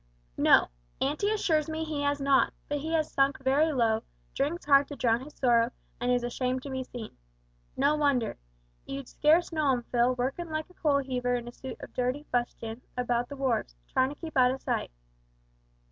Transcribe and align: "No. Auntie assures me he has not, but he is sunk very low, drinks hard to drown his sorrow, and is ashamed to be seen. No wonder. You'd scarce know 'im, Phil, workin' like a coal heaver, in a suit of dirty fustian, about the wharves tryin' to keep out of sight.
"No. 0.39 0.69
Auntie 0.99 1.29
assures 1.29 1.69
me 1.69 1.83
he 1.83 2.01
has 2.01 2.19
not, 2.19 2.53
but 2.67 2.79
he 2.79 2.95
is 2.95 3.11
sunk 3.11 3.37
very 3.43 3.71
low, 3.71 4.01
drinks 4.33 4.65
hard 4.65 4.87
to 4.87 4.95
drown 4.95 5.21
his 5.23 5.35
sorrow, 5.35 5.69
and 5.99 6.09
is 6.11 6.23
ashamed 6.23 6.63
to 6.63 6.71
be 6.71 6.83
seen. 6.83 7.15
No 7.77 7.95
wonder. 7.95 8.37
You'd 8.87 9.07
scarce 9.07 9.51
know 9.51 9.71
'im, 9.73 9.83
Phil, 9.91 10.15
workin' 10.15 10.49
like 10.49 10.67
a 10.71 10.73
coal 10.73 10.97
heaver, 11.03 11.35
in 11.35 11.47
a 11.47 11.51
suit 11.51 11.77
of 11.81 11.93
dirty 11.93 12.25
fustian, 12.31 12.81
about 12.97 13.29
the 13.29 13.35
wharves 13.37 13.75
tryin' 13.93 14.09
to 14.09 14.15
keep 14.19 14.35
out 14.35 14.49
of 14.49 14.63
sight. 14.63 14.89